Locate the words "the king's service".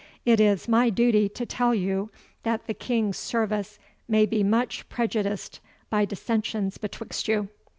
2.65-3.77